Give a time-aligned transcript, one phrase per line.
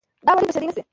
[0.25, 0.81] دا وړۍ به شړۍ نه شي